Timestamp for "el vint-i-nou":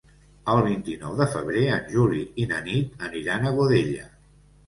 0.53-1.17